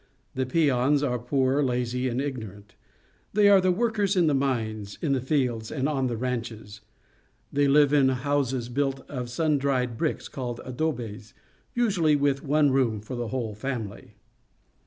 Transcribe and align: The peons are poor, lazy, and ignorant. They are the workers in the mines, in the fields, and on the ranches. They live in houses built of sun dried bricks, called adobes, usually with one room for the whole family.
The 0.33 0.47
peons 0.47 1.03
are 1.03 1.19
poor, 1.19 1.61
lazy, 1.61 2.09
and 2.09 2.19
ignorant. 2.19 2.73
They 3.33 3.49
are 3.49 3.61
the 3.61 3.71
workers 3.71 4.15
in 4.15 4.25
the 4.25 4.33
mines, 4.33 4.97
in 4.99 5.11
the 5.13 5.21
fields, 5.21 5.71
and 5.71 5.87
on 5.87 6.07
the 6.07 6.17
ranches. 6.17 6.81
They 7.53 7.67
live 7.67 7.93
in 7.93 8.09
houses 8.09 8.67
built 8.67 9.07
of 9.07 9.29
sun 9.29 9.59
dried 9.59 9.97
bricks, 9.99 10.27
called 10.27 10.59
adobes, 10.65 11.35
usually 11.75 12.15
with 12.15 12.43
one 12.43 12.71
room 12.71 12.99
for 12.99 13.15
the 13.15 13.27
whole 13.27 13.53
family. 13.53 14.15